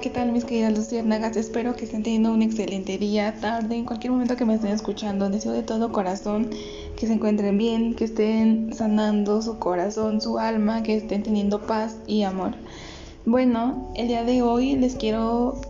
[0.00, 1.36] ¿qué tal mis queridas luciérnagas?
[1.36, 5.28] Espero que estén teniendo un excelente día, tarde, en cualquier momento que me estén escuchando.
[5.28, 6.50] Deseo de todo corazón
[6.96, 11.96] que se encuentren bien, que estén sanando su corazón, su alma, que estén teniendo paz
[12.06, 12.52] y amor.
[13.26, 15.60] Bueno, el día de hoy les quiero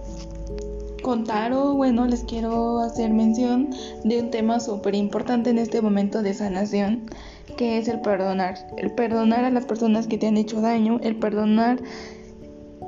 [1.02, 3.70] contar o bueno, les quiero hacer mención
[4.04, 7.08] de un tema súper importante en este momento de sanación,
[7.56, 8.58] que es el perdonar.
[8.76, 11.78] El perdonar a las personas que te han hecho daño, el perdonar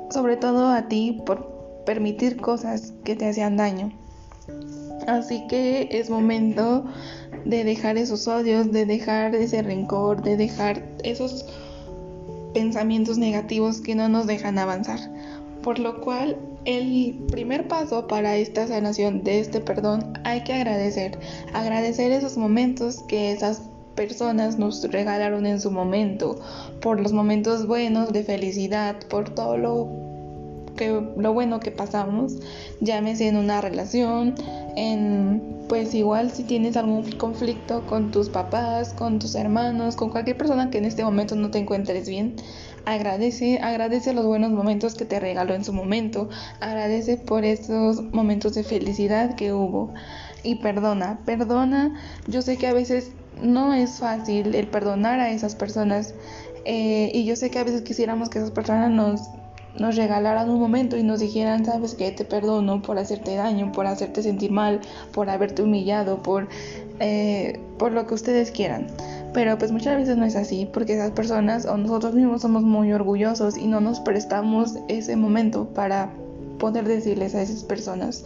[0.09, 3.91] sobre todo a ti por permitir cosas que te hacían daño.
[5.07, 6.85] Así que es momento
[7.45, 11.45] de dejar esos odios, de dejar ese rencor, de dejar esos
[12.53, 14.99] pensamientos negativos que no nos dejan avanzar.
[15.63, 21.17] Por lo cual, el primer paso para esta sanación de este perdón hay que agradecer.
[21.53, 23.61] Agradecer esos momentos que esas
[23.95, 26.39] personas nos regalaron en su momento,
[26.81, 29.89] por los momentos buenos de felicidad, por todo lo
[30.75, 32.37] que lo bueno que pasamos,
[32.79, 34.35] llámese en una relación,
[34.75, 40.37] en pues igual si tienes algún conflicto con tus papás, con tus hermanos, con cualquier
[40.37, 42.35] persona que en este momento no te encuentres bien,
[42.83, 46.27] agradece, agradece los buenos momentos que te regaló en su momento,
[46.59, 49.93] agradece por esos momentos de felicidad que hubo.
[50.43, 51.95] Y perdona, perdona,
[52.27, 56.13] yo sé que a veces no es fácil el perdonar a esas personas
[56.65, 59.21] eh, y yo sé que a veces quisiéramos que esas personas nos
[59.79, 63.87] nos regalaran un momento y nos dijeran, sabes que te perdono por hacerte daño, por
[63.87, 64.81] hacerte sentir mal,
[65.13, 66.49] por haberte humillado, por,
[66.99, 68.87] eh, por lo que ustedes quieran.
[69.33, 72.91] Pero pues muchas veces no es así, porque esas personas o nosotros mismos somos muy
[72.91, 76.11] orgullosos y no nos prestamos ese momento para
[76.59, 78.25] poder decirles a esas personas.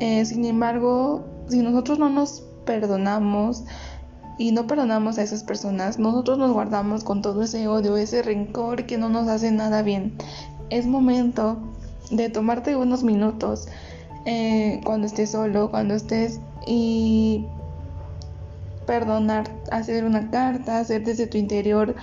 [0.00, 3.64] Eh, sin embargo, si nosotros no nos perdonamos,
[4.38, 8.84] y no perdonamos a esas personas, nosotros nos guardamos con todo ese odio, ese rencor
[8.86, 10.12] que no nos hace nada bien.
[10.70, 11.58] Es momento
[12.10, 13.68] de tomarte unos minutos
[14.26, 17.46] eh, cuando estés solo, cuando estés y
[18.86, 21.94] perdonar, hacer una carta, hacer desde tu interior,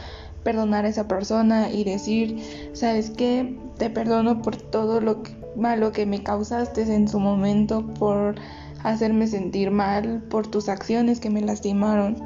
[0.43, 2.41] perdonar a esa persona y decir,
[2.73, 3.57] ¿sabes qué?
[3.77, 5.23] Te perdono por todo lo
[5.55, 8.35] malo que me causaste en su momento, por
[8.83, 12.17] hacerme sentir mal por tus acciones que me lastimaron.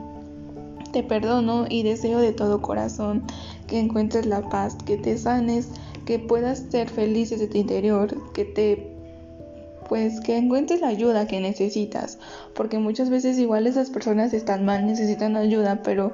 [0.92, 3.24] Te perdono y deseo de todo corazón
[3.68, 5.70] que encuentres la paz, que te sanes,
[6.06, 8.94] que puedas ser feliz desde tu interior, que te
[9.88, 12.18] pues que encuentres la ayuda que necesitas,
[12.54, 16.12] porque muchas veces igual esas personas están mal, necesitan ayuda, pero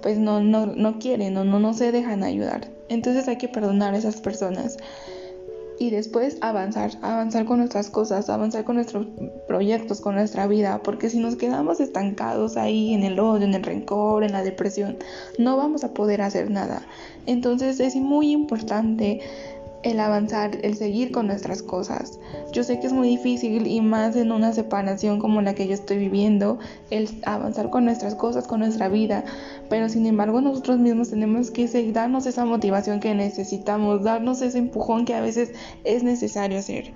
[0.00, 2.68] pues no no no quieren o no no se dejan ayudar.
[2.88, 4.76] Entonces hay que perdonar a esas personas
[5.78, 9.06] y después avanzar, avanzar con nuestras cosas, avanzar con nuestros
[9.48, 13.62] proyectos, con nuestra vida, porque si nos quedamos estancados ahí en el odio, en el
[13.62, 14.96] rencor, en la depresión,
[15.38, 16.82] no vamos a poder hacer nada.
[17.26, 19.20] Entonces es muy importante
[19.82, 22.18] el avanzar, el seguir con nuestras cosas.
[22.52, 25.74] Yo sé que es muy difícil y más en una separación como la que yo
[25.74, 26.58] estoy viviendo,
[26.90, 29.24] el avanzar con nuestras cosas, con nuestra vida,
[29.68, 35.04] pero sin embargo nosotros mismos tenemos que darnos esa motivación que necesitamos, darnos ese empujón
[35.04, 35.52] que a veces
[35.84, 36.92] es necesario hacer.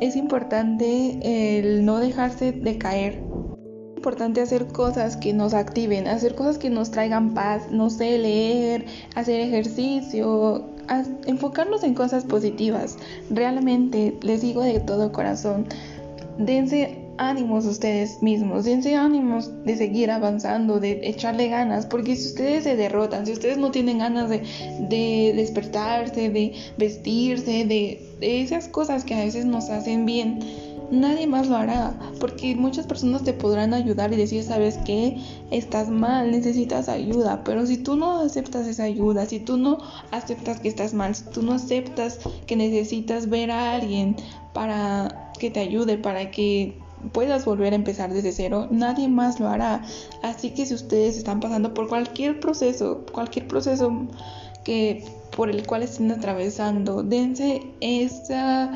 [0.00, 3.22] Es importante el no dejarse de caer,
[3.96, 8.84] importante hacer cosas que nos activen, hacer cosas que nos traigan paz, no sé, leer,
[9.14, 10.73] hacer ejercicio,
[11.26, 12.96] enfocarnos en cosas positivas.
[13.30, 15.66] Realmente les digo de todo corazón,
[16.38, 22.64] dense ánimos ustedes mismos, dense ánimos de seguir avanzando, de echarle ganas, porque si ustedes
[22.64, 24.42] se derrotan, si ustedes no tienen ganas de,
[24.88, 30.40] de despertarse, de vestirse, de, de esas cosas que a veces nos hacen bien,
[30.90, 35.18] nadie más lo hará, porque muchas personas te podrán ayudar y decir, sabes que
[35.50, 39.78] estás mal, necesitas ayuda, pero si tú no aceptas esa ayuda, si tú no
[40.10, 44.16] aceptas que estás mal, si tú no aceptas que necesitas ver a alguien
[44.52, 46.78] para que te ayude, para que
[47.12, 49.82] puedas volver a empezar desde cero, nadie más lo hará.
[50.22, 53.92] Así que si ustedes están pasando por cualquier proceso, cualquier proceso
[54.64, 55.04] que
[55.36, 58.72] por el cual estén atravesando, dense esa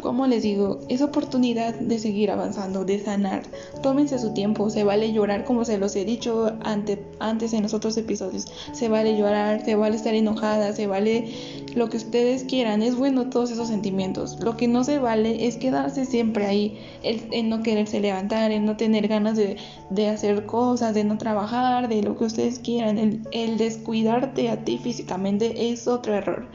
[0.00, 3.42] como les digo, es oportunidad de seguir avanzando, de sanar.
[3.82, 7.96] Tómense su tiempo, se vale llorar como se los he dicho antes en los otros
[7.96, 8.46] episodios.
[8.72, 11.28] Se vale llorar, se vale estar enojada, se vale
[11.74, 12.82] lo que ustedes quieran.
[12.82, 14.38] Es bueno todos esos sentimientos.
[14.40, 18.76] Lo que no se vale es quedarse siempre ahí, en no quererse levantar, en no
[18.76, 22.98] tener ganas de, hacer cosas, de no trabajar, de lo que ustedes quieran.
[22.98, 26.48] El, el descuidarte a ti físicamente es otro error.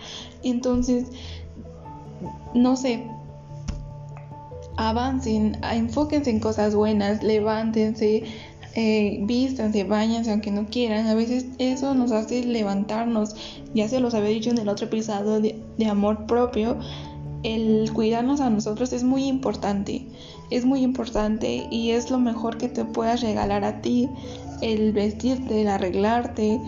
[0.44, 1.08] Entonces,
[2.54, 3.04] no sé,
[4.78, 8.24] avancen, enfóquense en cosas buenas, levántense,
[8.76, 9.88] eh, vístanse,
[10.30, 11.08] aunque no quieran.
[11.08, 13.36] A veces eso nos hace levantarnos.
[13.74, 16.78] Ya se los había dicho en el otro episodio de, amor propio.
[17.44, 20.06] el cuidarnos a nosotros es muy importante,
[20.50, 24.10] es muy importante y es lo mejor que te puedas regalar a ti,
[24.62, 26.60] el vestirte, el arreglarte,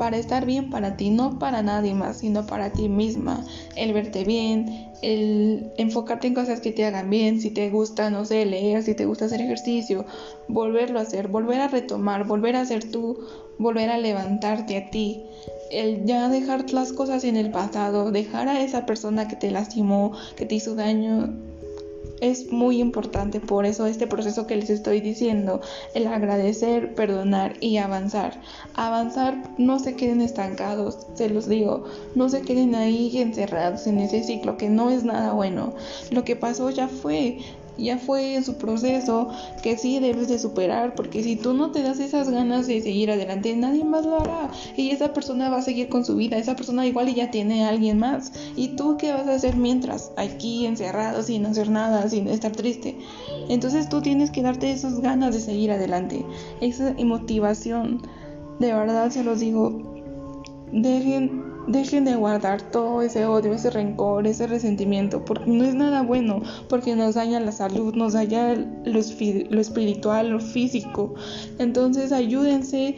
[0.00, 3.44] para estar bien para ti, no para nadie más, sino para ti misma,
[3.76, 8.24] el verte bien, el enfocarte en cosas que te hagan bien, si te gusta, no
[8.24, 10.06] sé, leer, si te gusta hacer ejercicio,
[10.48, 13.18] volverlo a hacer, volver a retomar, volver a ser tú,
[13.58, 15.22] volver a levantarte a ti,
[15.70, 20.12] el ya dejar las cosas en el pasado, dejar a esa persona que te lastimó,
[20.34, 21.36] que te hizo daño,
[22.20, 25.60] es muy importante, por eso este proceso que les estoy diciendo,
[25.94, 28.40] el agradecer, perdonar y avanzar.
[28.74, 31.84] Avanzar, no se queden estancados, se los digo,
[32.14, 35.74] no se queden ahí encerrados en ese ciclo que no es nada bueno.
[36.10, 37.38] Lo que pasó ya fue,
[37.80, 39.28] ya fue su proceso
[39.62, 43.10] que sí debes de superar, porque si tú no te das esas ganas de seguir
[43.10, 44.50] adelante, nadie más lo hará.
[44.76, 47.64] Y esa persona va a seguir con su vida, esa persona igual y ya tiene
[47.64, 48.32] a alguien más.
[48.56, 50.12] ¿Y tú qué vas a hacer mientras?
[50.16, 52.96] Aquí encerrado, sin hacer nada, sin estar triste.
[53.48, 56.24] Entonces tú tienes que darte esas ganas de seguir adelante,
[56.60, 58.02] esa motivación.
[58.58, 59.94] De verdad se los digo,
[60.72, 66.02] dejen Dejen de guardar todo ese odio, ese rencor, ese resentimiento, porque no es nada
[66.02, 68.54] bueno, porque nos daña la salud, nos daña
[68.84, 71.14] lo, espiritual, lo físico.
[71.58, 72.96] Entonces ayúdense,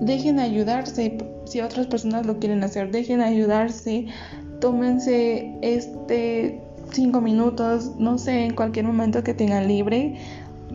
[0.00, 4.06] dejen ayudarse, si otras personas lo quieren hacer, dejen ayudarse,
[4.60, 6.62] tómense este
[6.92, 10.16] cinco minutos, no sé, en cualquier momento que tengan libre,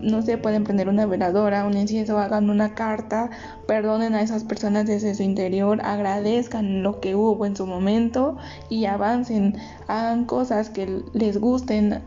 [0.04, 3.30] no sé, pueden prender una veladora, un incienso, hagan una carta,
[3.68, 8.38] perdonen a esas personas desde su interior, agradezcan lo que hubo en su momento
[8.70, 9.56] y avancen,
[9.88, 12.02] hagan cosas que les gusten,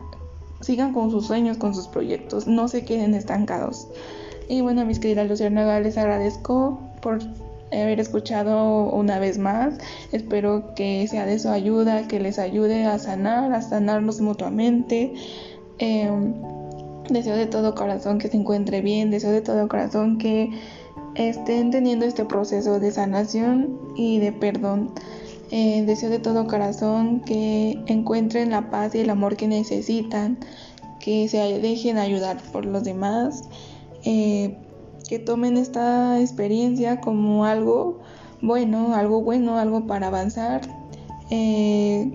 [0.61, 3.87] sigan con sus sueños, con sus proyectos, no se queden estancados.
[4.47, 7.19] Y bueno, mis queridas Luciana, les agradezco por
[7.71, 9.77] haber escuchado una vez más.
[10.11, 15.13] Espero que sea de su ayuda, que les ayude a sanar, a sanarnos mutuamente.
[15.79, 16.33] Em,
[17.09, 20.51] Deseo de todo corazón que se encuentre bien, deseo de todo corazón que
[21.15, 24.91] estén teniendo este proceso de sanación y de perdón.
[25.49, 30.37] Eh, deseo de todo corazón que encuentren la paz y el amor que necesitan,
[30.99, 33.43] que se dejen ayudar por los demás,
[34.03, 34.57] eh,
[35.07, 37.99] que tomen esta experiencia como algo
[38.41, 40.61] bueno, algo bueno, algo para avanzar.
[41.29, 42.11] Eh,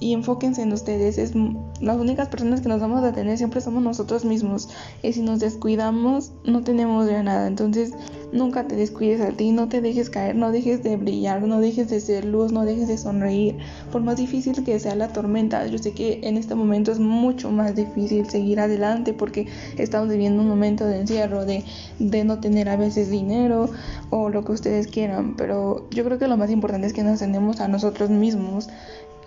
[0.00, 1.18] y enfóquense en ustedes.
[1.18, 1.32] Es,
[1.80, 4.68] las únicas personas que nos vamos a tener siempre somos nosotros mismos.
[5.02, 7.46] Y si nos descuidamos, no tenemos ya nada.
[7.46, 7.92] Entonces,
[8.32, 11.88] nunca te descuides a ti, no te dejes caer, no dejes de brillar, no dejes
[11.88, 13.56] de ser luz, no dejes de sonreír.
[13.92, 17.50] Por más difícil que sea la tormenta, yo sé que en este momento es mucho
[17.50, 19.46] más difícil seguir adelante porque
[19.78, 21.64] estamos viviendo un momento de encierro, de,
[21.98, 23.70] de no tener a veces dinero
[24.10, 25.36] o lo que ustedes quieran.
[25.36, 28.68] Pero yo creo que lo más importante es que nos tenemos a nosotros mismos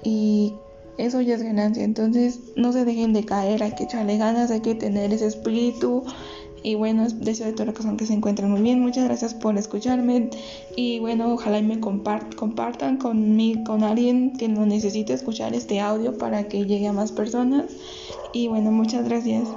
[0.03, 0.53] y
[0.97, 1.83] eso ya es ganancia.
[1.83, 6.03] Entonces no se dejen de caer, hay que echarle ganas, hay que tener ese espíritu.
[6.63, 8.81] Y bueno, deseo de todo corazón que se encuentren muy bien.
[8.81, 10.29] Muchas gracias por escucharme.
[10.75, 16.17] Y bueno, ojalá y me compartan conmigo, con alguien que no necesite escuchar este audio
[16.17, 17.65] para que llegue a más personas.
[18.33, 19.47] Y bueno, muchas gracias.